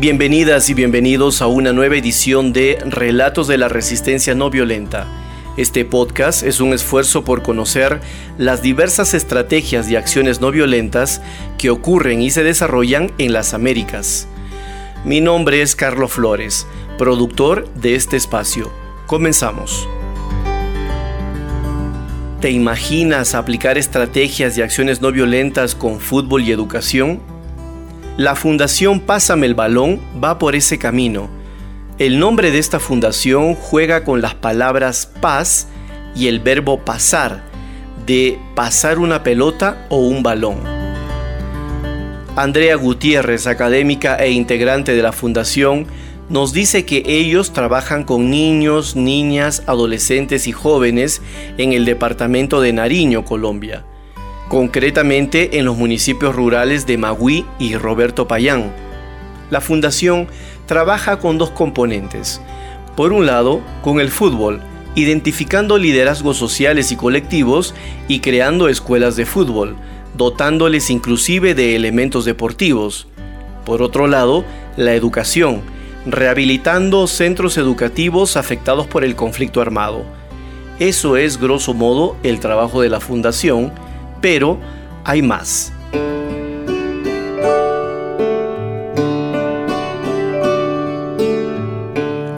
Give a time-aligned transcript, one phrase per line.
[0.00, 5.08] Bienvenidas y bienvenidos a una nueva edición de Relatos de la Resistencia No Violenta.
[5.56, 8.00] Este podcast es un esfuerzo por conocer
[8.38, 11.20] las diversas estrategias y acciones no violentas
[11.58, 14.28] que ocurren y se desarrollan en las Américas.
[15.04, 18.70] Mi nombre es Carlos Flores, productor de este espacio.
[19.08, 19.88] Comenzamos.
[22.40, 27.20] ¿Te imaginas aplicar estrategias y acciones no violentas con fútbol y educación?
[28.18, 31.28] La Fundación Pásame el Balón va por ese camino.
[32.00, 35.68] El nombre de esta fundación juega con las palabras paz
[36.16, 37.44] y el verbo pasar,
[38.06, 40.56] de pasar una pelota o un balón.
[42.34, 45.86] Andrea Gutiérrez, académica e integrante de la fundación,
[46.28, 51.22] nos dice que ellos trabajan con niños, niñas, adolescentes y jóvenes
[51.56, 53.84] en el departamento de Nariño, Colombia
[54.48, 58.72] concretamente en los municipios rurales de Magui y Roberto Payán.
[59.50, 60.26] La fundación
[60.66, 62.40] trabaja con dos componentes.
[62.96, 64.60] Por un lado, con el fútbol,
[64.94, 67.74] identificando liderazgos sociales y colectivos
[68.08, 69.76] y creando escuelas de fútbol,
[70.16, 73.06] dotándoles inclusive de elementos deportivos.
[73.64, 74.44] Por otro lado,
[74.76, 75.62] la educación,
[76.06, 80.04] rehabilitando centros educativos afectados por el conflicto armado.
[80.78, 83.72] Eso es, grosso modo, el trabajo de la fundación,
[84.20, 84.58] pero
[85.04, 85.72] hay más.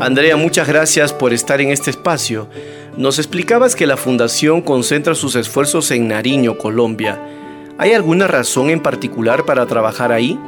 [0.01, 2.49] Andrea, muchas gracias por estar en este espacio.
[2.97, 7.21] Nos explicabas que la Fundación concentra sus esfuerzos en Nariño, Colombia.
[7.77, 10.39] ¿Hay alguna razón en particular para trabajar ahí?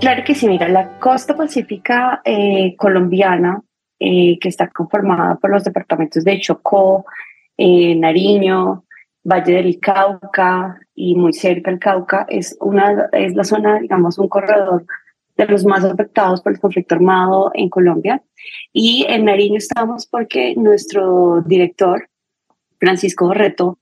[0.00, 3.62] Claro que sí, mira, la costa pacífica eh, colombiana,
[3.98, 7.04] eh, que está conformada por los departamentos de Chocó,
[7.58, 8.84] eh, Nariño,
[9.22, 14.28] Valle del Cauca y muy cerca del Cauca, es, una, es la zona, digamos, un
[14.28, 14.86] corredor
[15.36, 18.22] de los más afectados por el conflicto armado en Colombia.
[18.72, 22.08] Y en Nariño estamos porque nuestro director,
[22.78, 23.78] Francisco Borreto,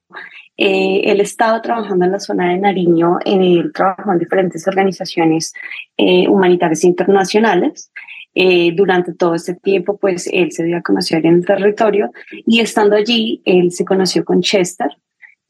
[0.56, 5.52] eh, él estaba trabajando en la zona de Nariño, él trabajó en diferentes organizaciones
[5.96, 7.92] eh, humanitarias internacionales.
[8.34, 12.12] Eh, durante todo este tiempo, pues él se dio a conocer en el territorio
[12.46, 14.90] y estando allí, él se conoció con Chester,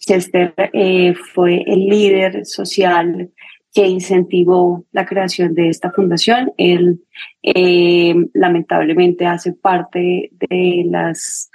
[0.08, 3.30] Chester eh, fue el líder social
[3.74, 6.50] que incentivó la creación de esta fundación.
[6.56, 7.02] Él
[7.42, 11.50] eh, lamentablemente hace parte de, las,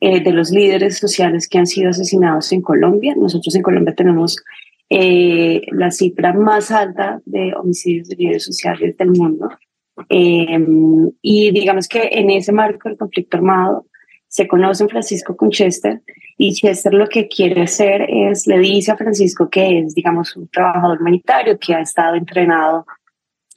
[0.00, 3.14] eh, de los líderes sociales que han sido asesinados en Colombia.
[3.14, 4.42] Nosotros en Colombia tenemos
[4.90, 9.50] la cifra más alta de homicidios de líderes sociales del mundo.
[10.08, 13.84] y digamos que en ese marco del conflicto armado
[14.28, 16.02] se conoce Francisco Conchester
[16.36, 20.48] y Chester lo que quiere hacer es, le dice a Francisco que es, digamos, un
[20.48, 22.86] trabajador humanitario que ha estado entrenado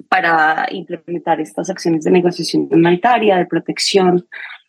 [0.10, 4.26] para implementar estas acciones de negociación humanitaria, de protección,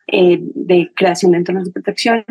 [0.06, 2.24] eh, de creación de entornos de protección.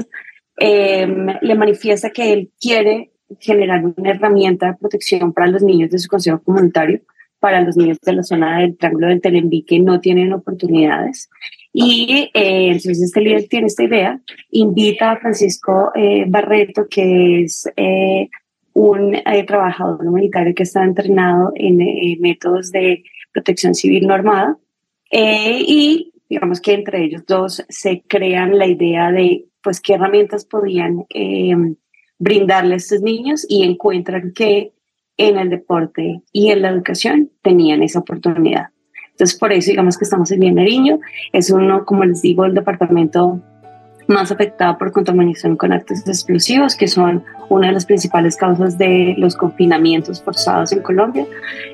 [0.58, 5.98] Em, le manifiesta que él quiere generar una herramienta de protección para los niños de
[5.98, 7.02] su consejo comunitario,
[7.42, 11.28] para los niños de la zona del Triángulo del Telenví que no tienen oportunidades.
[11.74, 14.22] Y eh, entonces este líder tiene esta idea,
[14.52, 18.30] invita a Francisco eh, Barreto, que es eh,
[18.74, 21.78] un trabajador humanitario que está entrenado en
[22.22, 23.04] métodos de
[23.34, 24.58] protección civil normada,
[25.12, 31.06] y digamos que entre ellos dos se crean la idea de pues qué herramientas podían
[32.18, 34.72] brindarle a estos niños y encuentran que
[35.28, 38.68] en el deporte y en la educación tenían esa oportunidad.
[39.12, 41.00] Entonces, por eso digamos que estamos en Bien Nariño.
[41.32, 43.42] Es uno, como les digo, el departamento
[44.08, 49.16] más afectado por contaminación con actos explosivos, que son una de las principales causas de
[49.18, 51.26] los confinamientos forzados en Colombia.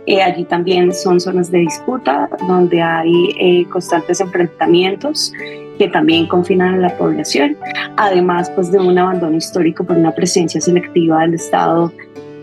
[0.06, 5.34] Eh, allí también son zonas de disputa, donde hay eh, constantes enfrentamientos
[5.78, 7.56] que también confinan a la población,
[7.98, 11.94] además pues de un abandono histórico por una presencia selectiva del Estado,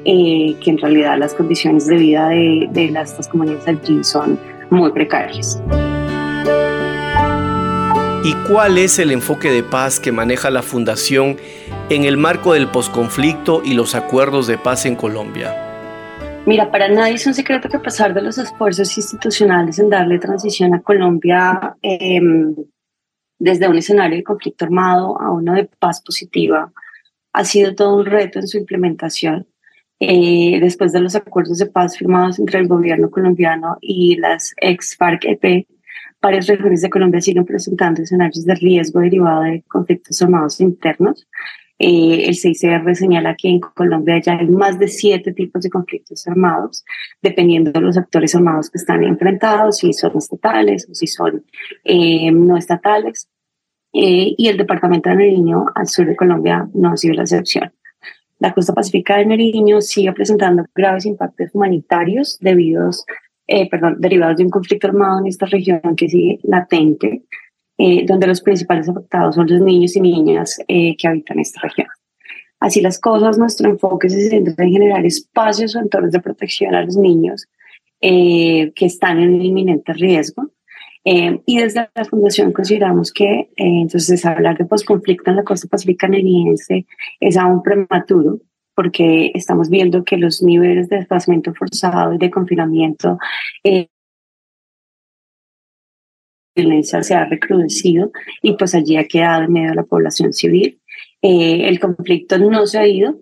[0.04, 4.38] eh, que en realidad las condiciones de vida de, de las, estas comunidades allí son
[4.70, 5.62] muy precarias.
[8.24, 11.36] ¿Y cuál es el enfoque de paz que maneja la Fundación
[11.90, 15.54] en el marco del posconflicto y los acuerdos de paz en Colombia?
[16.46, 20.18] Mira, para nadie es un secreto que a pesar de los esfuerzos institucionales en darle
[20.18, 22.54] transición a Colombia em,
[23.38, 26.72] desde un escenario de conflicto armado a uno de paz positiva,
[27.32, 29.46] ha sido todo un reto en su implementación.
[30.00, 34.96] Eh, después de los acuerdos de paz firmados entre el gobierno colombiano y las ex
[34.96, 35.66] FARC-EP,
[36.20, 41.26] varias regiones de Colombia siguen presentando escenarios de riesgo derivado de conflictos armados internos.
[41.78, 46.26] Eh, el CICR señala que en Colombia ya hay más de siete tipos de conflictos
[46.26, 46.84] armados,
[47.20, 51.44] dependiendo de los actores armados que están enfrentados, si son estatales o si son
[51.84, 53.28] eh, no estatales.
[53.92, 57.72] y el departamento de Nariño, al sur de Colombia, no ha sido la excepción.
[58.38, 63.04] La costa pacífica de Nariño sigue presentando graves impactos humanitarios debidos,
[63.46, 67.22] eh, perdón, derivados de un conflicto armado en esta región que sigue latente,
[67.78, 71.88] eh, donde los principales afectados son los niños y niñas eh, que habitan esta región.
[72.60, 76.84] Así las cosas, nuestro enfoque se centra en generar espacios o entornos de protección a
[76.84, 77.46] los niños
[78.00, 80.50] que están en inminente riesgo
[81.04, 85.68] eh, y desde la Fundación consideramos que eh, entonces hablar de posconflicto en la costa
[85.68, 86.86] pacífica canadiense
[87.20, 88.40] es aún prematuro
[88.74, 93.18] porque estamos viendo que los niveles de desplazamiento forzado y de confinamiento
[93.62, 93.88] eh,
[96.56, 98.10] violencia se ha recrudecido
[98.40, 100.80] y pues allí ha quedado en medio de la población civil.
[101.20, 103.20] Eh, el conflicto no se ha ido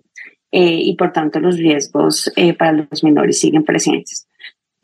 [0.55, 4.27] y por tanto los riesgos para los menores siguen presentes.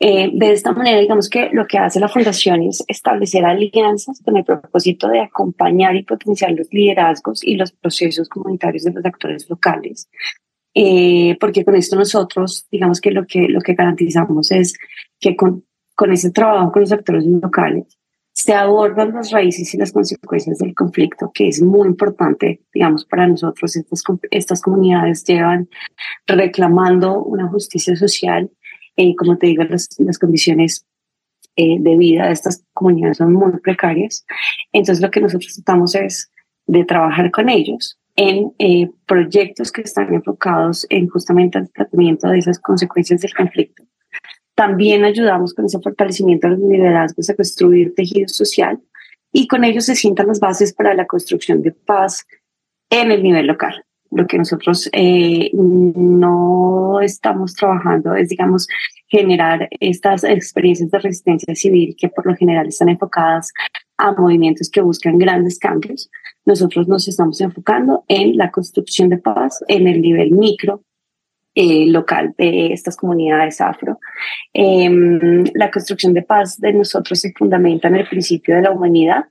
[0.02, 4.34] Eh, de esta manera, digamos que lo que hace la Fundación es establecer alianzas con
[4.38, 9.48] el propósito de acompañar y potenciar los liderazgos y los procesos comunitarios de los actores
[9.50, 10.08] locales.
[10.72, 14.72] Eh, porque con esto nosotros, digamos que lo que, lo que garantizamos es
[15.18, 17.98] que con, con ese trabajo con los actores locales
[18.32, 23.26] se abordan las raíces y las consecuencias del conflicto, que es muy importante, digamos, para
[23.26, 23.76] nosotros.
[23.76, 25.68] Estas, estas comunidades llevan
[26.26, 28.50] reclamando una justicia social
[28.96, 30.86] eh, como te digo, las, las condiciones
[31.56, 34.24] eh, de vida de estas comunidades son muy precarias.
[34.72, 36.30] Entonces, lo que nosotros tratamos es
[36.66, 42.38] de trabajar con ellos en eh, proyectos que están enfocados en justamente el tratamiento de
[42.38, 43.84] esas consecuencias del conflicto.
[44.54, 48.80] También ayudamos con ese fortalecimiento de los liderazgos a construir tejido social
[49.32, 52.26] y con ellos se sientan las bases para la construcción de paz
[52.90, 58.66] en el nivel local lo que nosotros eh, no estamos trabajando es, digamos,
[59.06, 63.52] generar estas experiencias de resistencia civil que por lo general están enfocadas
[63.96, 66.10] a movimientos que buscan grandes cambios.
[66.44, 70.82] Nosotros nos estamos enfocando en la construcción de paz en el nivel micro
[71.54, 73.98] eh, local de estas comunidades afro.
[74.52, 79.26] Em, la construcción de paz de nosotros se fundamenta en el principio de la humanidad,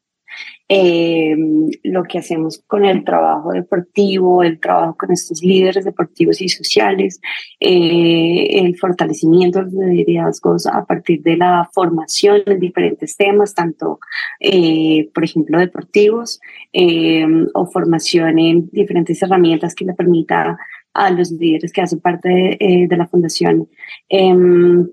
[0.71, 1.36] eh,
[1.83, 7.19] lo que hacemos con el trabajo deportivo, el trabajo con estos líderes deportivos y sociales,
[7.59, 14.00] eh, el fortalecimiento de liderazgos a partir de la formación en diferentes temas, tanto,
[14.39, 16.39] eh, por ejemplo, deportivos
[17.53, 20.56] o formación en diferentes herramientas que le permita
[20.94, 23.68] a los líderes que hacen parte de, de la fundación
[24.07, 24.88] em,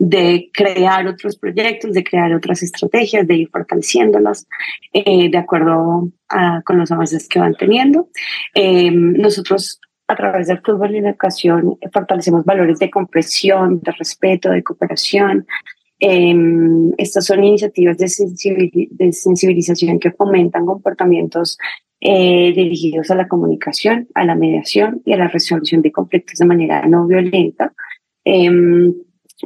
[0.00, 4.46] de crear otros proyectos, de crear otras estrategias, de ir fortaleciéndolas
[4.94, 6.10] eh, de acuerdo
[6.64, 8.08] con los avances que van teniendo.
[8.54, 9.78] Em, nosotros
[10.08, 15.46] a través del fútbol y la educación fortalecemos valores de comprensión, de respeto, de cooperación.
[15.98, 18.08] Em, estas son iniciativas de,
[19.12, 21.58] sensibilización que fomentan comportamientos
[22.00, 26.46] eh, dirigidos a la comunicación, a la mediación y a la resolución de conflictos de
[26.46, 27.74] manera no violenta.
[28.24, 28.94] Em,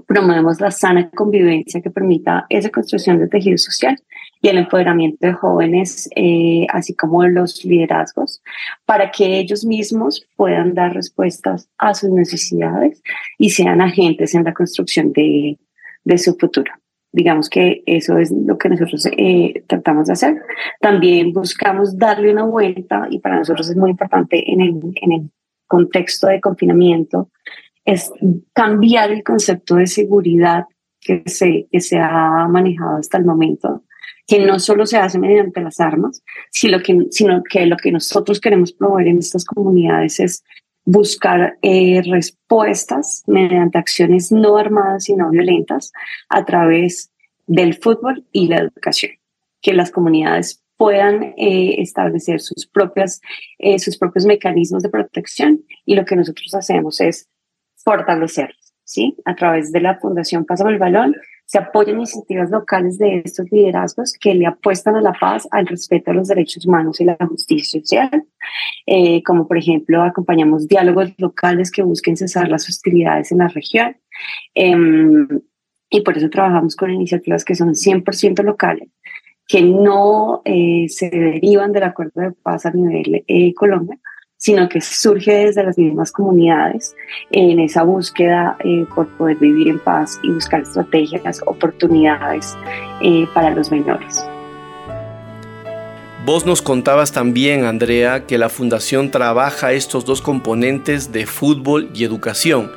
[0.06, 3.96] promovemos la sana convivencia que permita esa construcción de tejido social
[4.40, 8.42] y el empoderamiento de jóvenes, eh, así como los liderazgos,
[8.84, 13.02] para que ellos mismos puedan dar respuestas a sus necesidades
[13.38, 15.58] y sean agentes en la construcción de,
[16.04, 16.72] de su futuro.
[17.12, 20.42] Digamos que eso es lo que nosotros eh, tratamos de hacer.
[20.80, 25.30] También buscamos darle una vuelta y para nosotros es muy importante en el, en el
[25.68, 27.30] contexto de confinamiento
[27.84, 28.12] es
[28.52, 30.64] cambiar el concepto de seguridad
[31.00, 33.84] que se, que se ha manejado hasta el momento,
[34.26, 36.94] que no solo se hace mediante las armas, sino que,
[37.66, 40.44] lo que nosotros queremos promover en estas comunidades es
[40.86, 45.92] buscar eh, respuestas mediante acciones no armadas y no violentas
[46.28, 47.10] a través
[47.46, 49.12] del fútbol y la educación,
[49.60, 53.20] que las comunidades puedan eh, establecer sus, propias,
[53.58, 57.28] eh, sus propios mecanismos de protección y lo que nosotros hacemos es
[57.84, 59.16] fortalecerlos, ¿sí?
[59.24, 61.14] A través de la Fundación Pásame el Balón,
[61.46, 66.10] Se apoyan iniciativas locales de estos liderazgos que le apuestan a la paz, al respeto
[66.10, 68.24] a los derechos humanos y la justicia social,
[68.86, 73.94] eh, como por ejemplo acompañamos diálogos locales que busquen cesar las hostilidades en la región.
[74.54, 75.28] Em,
[75.90, 78.88] y por eso trabajamos con iniciativas que son 100% locales,
[79.46, 83.98] que no eh, se derivan del acuerdo de paz a nivel eh, Colombia,
[84.44, 86.94] sino que surge desde las mismas comunidades
[87.30, 92.54] en esa búsqueda eh, por poder vivir en paz y buscar estrategias, oportunidades
[93.00, 94.22] eh, para los menores.
[96.26, 102.04] Vos nos contabas también, Andrea, que la Fundación trabaja estos dos componentes de fútbol y
[102.04, 102.70] educación.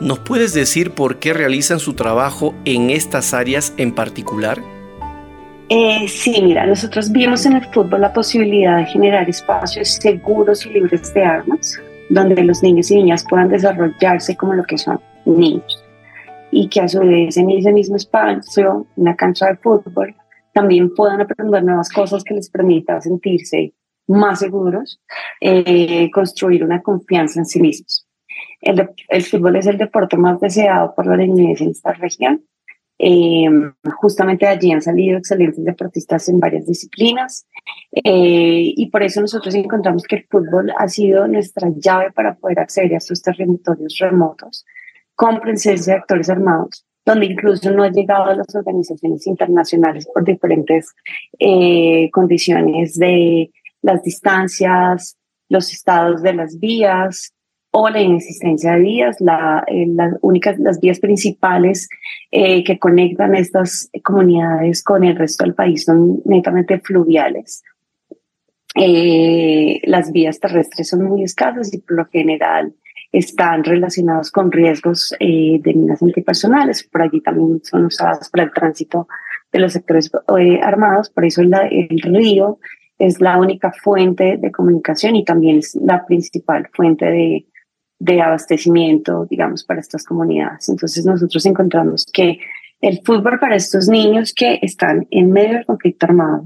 [0.00, 4.60] ¿Nos puedes decir por qué realizan su trabajo en estas áreas en particular?
[5.68, 10.70] Eh, sí, mira, nosotros vimos en el fútbol la posibilidad de generar espacios seguros y
[10.70, 15.84] libres de armas, donde los niños y niñas puedan desarrollarse como lo que son niños.
[16.52, 20.14] Y que a su vez en ese mismo espacio, una cancha de fútbol,
[20.52, 23.74] también puedan aprender nuevas cosas que les permitan sentirse
[24.06, 25.00] más seguros,
[25.40, 28.06] eh, construir una confianza en sí mismos.
[28.60, 32.44] El, el, fútbol es el deporte más deseado por la niñez en esta región
[32.98, 33.46] eh,
[34.00, 37.46] justamente allí han salido excelentes deportistas en varias disciplinas.
[37.92, 42.60] Eh, y por eso nosotros encontramos que el fútbol ha sido nuestra llave para poder
[42.60, 44.64] acceder a estos territorios remotos
[45.14, 50.24] con presencia de actores armados, donde incluso no han llegado a las organizaciones internacionales por
[50.24, 50.94] diferentes
[51.38, 53.50] eh, condiciones de
[53.82, 55.16] las distancias,
[55.48, 57.32] los estados de las vías,
[57.78, 59.20] o la inexistencia de vías.
[59.20, 61.88] La, eh, las únicas, las vías principales
[62.30, 67.62] eh, que conectan estas comunidades con el resto del país son netamente fluviales.
[68.74, 72.74] Eh, las vías terrestres son muy escasas y por lo general
[73.12, 76.82] están relacionados con riesgos de minas antipersonales.
[76.84, 79.06] Por allí también son usadas para el tránsito
[79.52, 80.10] de los sectores
[80.62, 81.10] armados.
[81.10, 82.58] Por eso el río
[82.98, 87.46] es la única fuente de comunicación y también es la principal fuente de,
[87.98, 90.68] de abastecimiento, digamos, para estas comunidades.
[90.68, 92.38] Entonces nosotros encontramos que
[92.80, 96.44] el fútbol para estos niños que están en medio del conflicto armado,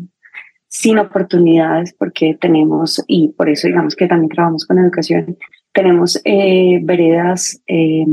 [0.69, 5.37] sin oportunidades, porque tenemos, y por eso digamos que también trabajamos con educación,
[5.73, 8.07] tenemos eh, veredas, eh,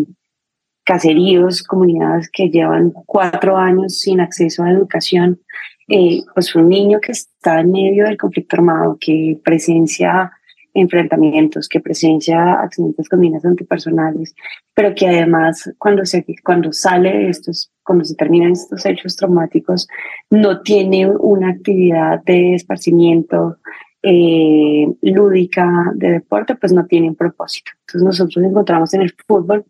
[0.84, 5.40] caseríos, comunidades que llevan cuatro años sin acceso a educación,
[5.88, 10.32] eh, pues un niño que está en medio del conflicto armado, que presencia
[10.80, 14.36] enfrentamientos, que presencia accidentes con minas antipersonales,
[14.74, 19.88] pero que además cuando, se, cuando sale estos, cuando se terminan estos hechos traumáticos,
[20.30, 23.58] no tiene una actividad de esparcimiento
[24.04, 27.72] eh, lúdica de deporte, pues no tiene un propósito.
[27.82, 29.66] Entonces nosotros encontramos en el fútbol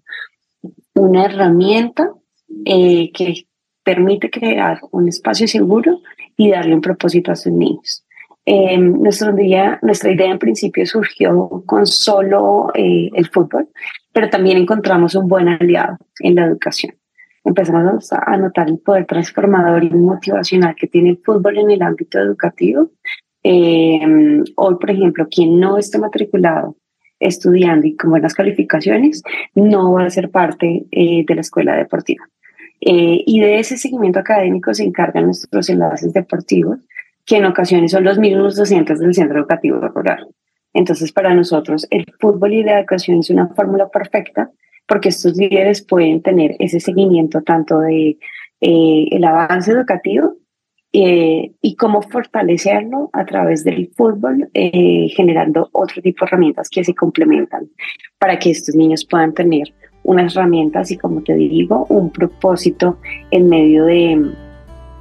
[0.93, 2.11] una herramienta
[2.65, 3.47] eh, que
[3.83, 6.01] permite crear un espacio seguro
[6.35, 8.03] y darle un propósito a sus niños.
[8.49, 13.67] Eh, nuestra, idea, nuestra idea en principio surgió con solo eh, el fútbol,
[14.13, 16.95] pero también encontramos un buen aliado en la educación.
[17.43, 22.19] Empezamos a notar el poder transformador y motivacional que tiene el fútbol en el ámbito
[22.19, 22.91] educativo.
[23.43, 23.99] Eh,
[24.55, 26.77] hoy, por ejemplo, quien no esté matriculado
[27.19, 29.23] estudiando y con buenas calificaciones
[29.55, 32.23] no va a ser parte de la escuela deportiva.
[32.79, 36.79] y de ese seguimiento académico se encargan nuestros enlaces deportivos,
[37.27, 40.27] que en ocasiones son los mismos docentes del centro educativo rural.
[40.73, 44.49] Entonces, para nosotros, el fútbol y la educación es una fórmula perfecta
[44.87, 48.17] porque estos líderes pueden tener ese seguimiento tanto de
[48.61, 50.35] eh, el avance educativo
[50.93, 56.85] eh, y cómo fortalecerlo a través del fútbol, eh, generando otro tipo de herramientas que
[56.85, 57.69] se complementan
[58.17, 62.99] para que estos niños puedan tener unas herramientas y, como te digo, un propósito
[63.31, 64.31] en medio de,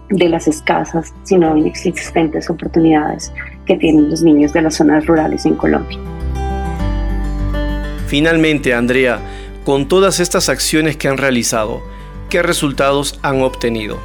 [0.09, 3.33] de las escasas, sino inexistentes oportunidades
[3.65, 5.99] que tienen los niños de las zonas rurales en Colombia.
[8.07, 9.21] Finalmente, Andrea,
[9.65, 11.83] con todas estas acciones que han realizado,
[12.31, 13.99] ¿qué resultados han obtenido?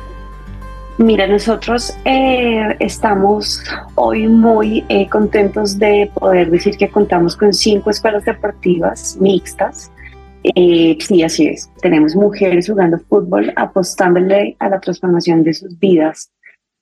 [0.98, 3.64] Mira, nosotros eh, estamos
[3.96, 9.92] hoy muy eh, contentos de poder decir que contamos con cinco escuelas deportivas mixtas
[10.44, 11.72] eh, sí, así es.
[11.82, 16.32] Tenemos mujeres jugando fútbol, apostándole a la transformación de sus vidas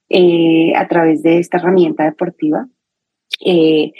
[0.09, 2.67] eh, a través de esta herramienta deportiva.
[3.45, 3.91] Eh,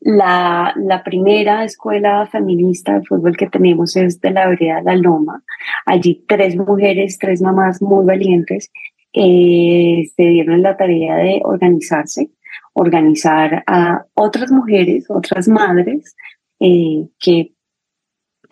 [0.00, 5.44] la, la, primera escuela feminista de fútbol que tenemos es de la vereda La Loma.
[5.86, 8.70] Allí tres mujeres, tres mamás muy valientes
[9.14, 12.30] se dieron la tarea de organizarse,
[12.72, 16.16] organizar a otras mujeres, otras madres
[16.58, 17.51] que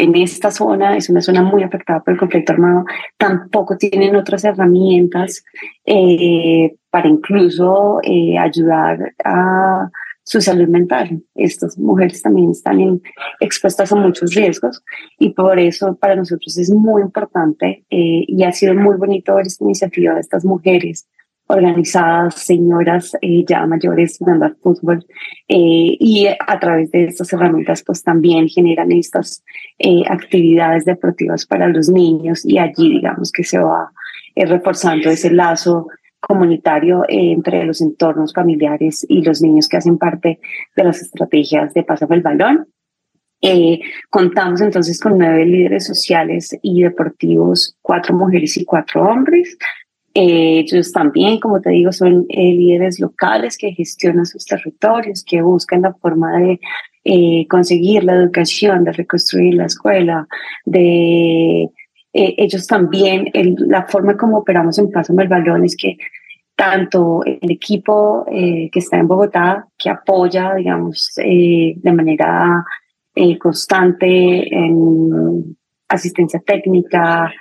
[0.01, 2.85] en esta zona, es una zona muy afectada por el conflicto armado,
[3.19, 5.45] tampoco tienen otras herramientas
[5.85, 9.91] eh, para incluso eh, ayudar a
[10.23, 11.23] su salud mental.
[11.35, 13.03] Estas mujeres también están
[13.41, 14.83] expuestas a muchos riesgos
[15.19, 19.47] y por eso para nosotros es muy importante eh, y ha sido muy bonito ver
[19.47, 21.09] esta iniciativa de estas mujeres
[21.51, 25.05] organizadas, señoras eh, ya mayores jugando al fútbol
[25.49, 29.43] eh, y a través de estas herramientas pues también generan estas
[29.79, 33.91] eh, actividades deportivas para los niños y allí digamos que se va
[34.37, 35.89] reforzando ese lazo
[36.21, 40.39] comunitario entre los entornos familiares y los niños que hacen parte
[40.77, 42.69] de las estrategias de Pásame el Balón.
[44.09, 49.57] contamos entonces con nueve líderes sociales y deportivos, cuatro mujeres y cuatro hombres,
[50.15, 55.83] ellos también, como te digo, son eh, líderes locales que gestionan sus territorios, que buscan
[55.83, 56.61] la forma de
[57.05, 60.27] eh, conseguir la educación, de reconstruir la escuela,
[60.65, 61.63] de
[62.13, 65.97] eh, ellos también, la forma como operamos en Plaza el Balón es que
[66.57, 72.63] tanto el equipo que está en Bogotá, que apoya, digamos, de manera
[73.39, 75.57] constante en
[75.89, 77.33] asistencia técnica,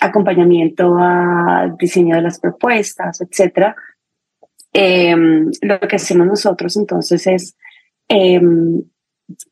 [0.00, 3.74] acompañamiento al diseño de las propuestas, etcétera.
[4.72, 7.56] Em, lo que hacemos nosotros entonces es
[8.08, 8.82] em,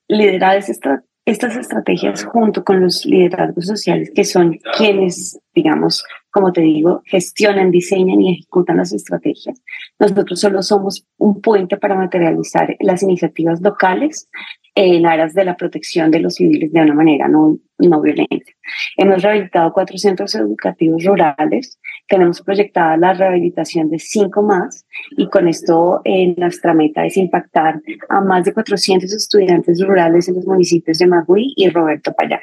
[0.06, 7.02] liderar estas estrategias junto con los liderazgos sociales que son quienes, digamos, como te digo,
[7.06, 9.62] gestionan, diseñan y ejecutan las estrategias.
[9.98, 14.28] Nosotros solo somos un puente para materializar las iniciativas locales
[14.74, 18.50] en aras de la protección de los civiles de una manera no, no violenta.
[18.96, 21.78] Hemos rehabilitado cuatro centros educativos rurales,
[22.08, 24.84] tenemos proyectada la rehabilitación de cinco más
[25.16, 30.36] y con esto eh, nuestra meta es impactar a más de 400 estudiantes rurales en
[30.36, 32.40] los municipios de Magui y Roberto Payán.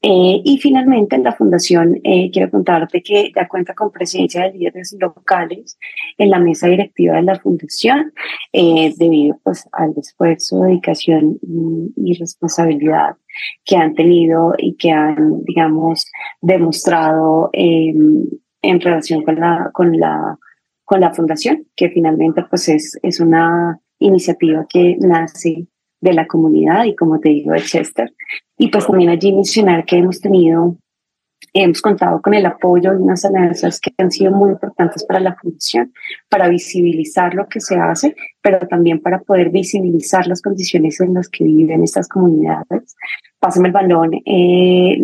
[0.00, 4.52] Eh, y finalmente, en la fundación, eh, quiero contarte que ya cuenta con presencia de
[4.52, 5.76] líderes locales
[6.18, 8.12] en la mesa directiva de la fundación,
[8.52, 11.38] eh, debido pues, al esfuerzo, dedicación
[11.96, 13.16] y, responsabilidad
[13.64, 16.06] que han tenido y que han, digamos,
[16.40, 18.24] demostrado em,
[18.62, 20.38] en relación con la, con, la,
[20.84, 25.66] con la fundación, que finalmente pues, es, es una iniciativa que nace
[26.00, 28.12] de la comunidad y como te digo de Chester.
[28.58, 30.76] Y pues también allí mencionar que hemos tenido,
[31.54, 35.36] hemos contado con el apoyo de unas alianzas que han sido muy importantes para la
[35.36, 35.92] fundación,
[36.28, 41.28] para visibilizar lo que se hace, pero también para poder visibilizar las condiciones en las
[41.28, 42.96] que viven estas comunidades.
[43.38, 45.00] Pásame el balón, eh,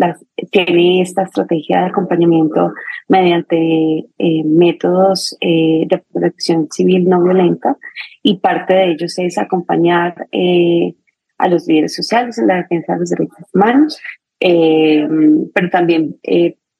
[0.50, 2.72] tiene esta estrategia de acompañamiento
[3.08, 7.76] mediante eh, métodos eh, de protección civil no violenta
[8.22, 10.94] y parte de ellos es acompañar eh,
[11.38, 14.00] a los líderes sociales en la defensa de los derechos humanos,
[14.38, 16.16] pero también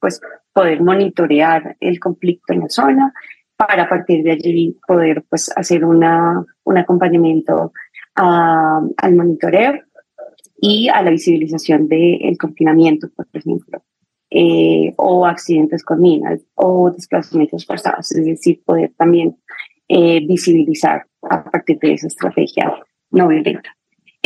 [0.01, 0.21] pues
[0.53, 3.13] poder monitorear el conflicto en la zona
[3.57, 7.73] para a partir de allí poder pues hacer una, un acompañamiento
[8.15, 9.75] al monitoreo
[10.57, 13.83] y a la visibilización del confinamiento, por ejemplo.
[14.31, 19.37] Eh, o accidentes con minas o desplazamientos forzados, es decir, poder también
[19.87, 22.75] eh, visibilizar a partir de esa estrategia
[23.11, 23.77] no violenta.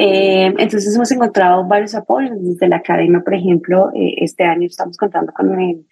[0.01, 5.33] Eh, entonces hemos encontrado varios apoyos desde la academia, por ejemplo, este año estamos contando
[5.33, 5.85] con el,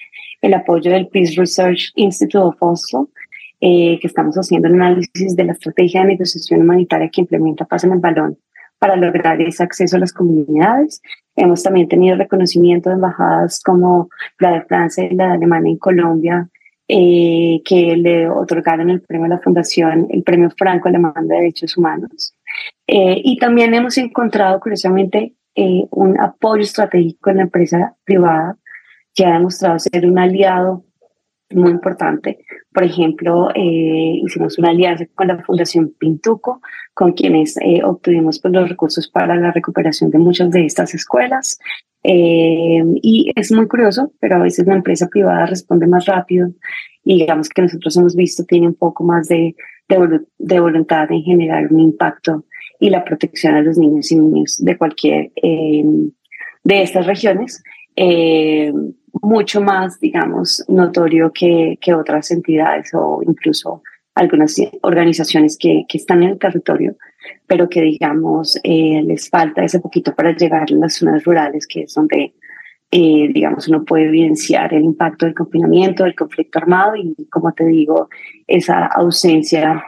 [0.42, 3.11] el, apoyo del Peace Research Institute of Oslo,
[3.61, 7.95] que estamos haciendo un análisis de la estrategia de negociación humanitaria que implementa Paz en
[7.95, 8.38] el Balón
[8.79, 11.03] para lograr ese acceso a las comunidades.
[11.35, 15.79] Hemos también tenido reconocimiento de embajadas como la de Francia y la de Alemania en
[15.79, 16.49] Colombia,
[16.88, 21.77] eh, que le otorgaron el premio a la Fundación, el premio Franco Alemán de Derechos
[21.77, 22.33] Humanos.
[22.87, 28.57] Eh, y también hemos encontrado, curiosamente, eh, un apoyo estratégico en la empresa privada
[29.14, 30.85] que ha demostrado ser un aliado
[31.50, 32.38] muy importante.
[32.72, 36.61] Por ejemplo, eh, hicimos una alianza con la Fundación Pintuco,
[36.94, 41.59] con quienes eh, obtuvimos pues, los recursos para la recuperación de muchas de estas escuelas.
[42.02, 46.48] Eh, y es muy curioso, pero a veces la empresa privada responde más rápido
[47.02, 49.56] y digamos que nosotros hemos visto tiene un poco más de,
[49.88, 52.44] de, voluntad en generar un impacto
[52.78, 55.32] y la protección a los niños y niñas de cualquier
[56.66, 57.62] de estas regiones
[59.22, 63.82] mucho más, digamos, notorio que, que otras entidades o incluso
[64.14, 66.96] algunas organizaciones que, que están en el territorio,
[67.46, 71.82] pero que, digamos, eh, les falta ese poquito para llegar a las zonas rurales, que
[71.82, 72.35] es donde,
[72.90, 77.66] eh, digamos, uno puede evidenciar el impacto del confinamiento, del conflicto armado y, como te
[77.66, 78.09] digo,
[78.46, 79.85] esa ausencia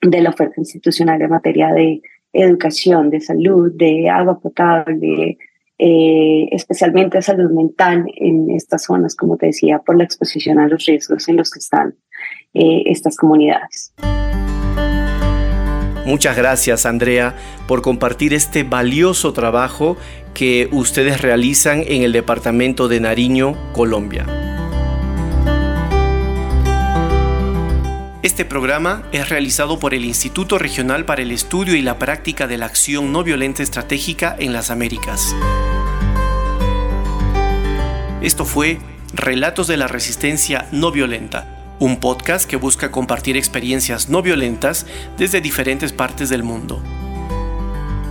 [0.00, 2.00] de la oferta institucional en materia de
[2.32, 5.36] educación, de salud, de agua potable,
[5.78, 10.84] eh, especialmente salud mental en estas zonas, como te decía, por la exposición a los
[10.84, 11.94] riesgos en los que están
[12.54, 13.92] eh, estas comunidades.
[16.04, 17.34] Muchas gracias, Andrea,
[17.66, 19.98] por compartir este valioso trabajo
[20.32, 24.47] que ustedes realizan en el departamento de Nariño, Colombia.
[28.38, 32.56] Este programa es realizado por el Instituto Regional para el Estudio y la Práctica de
[32.56, 35.34] la Acción No Violenta Estratégica en las Américas.
[38.22, 38.78] Esto fue
[39.12, 45.40] Relatos de la Resistencia No Violenta un podcast que busca compartir experiencias no violentas desde
[45.40, 46.80] diferentes partes del mundo.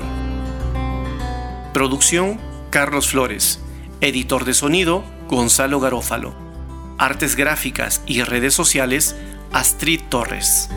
[1.73, 3.59] Producción Carlos Flores.
[4.01, 6.33] Editor de sonido Gonzalo Garófalo.
[6.97, 9.15] Artes gráficas y redes sociales
[9.51, 10.69] Astrid Torres.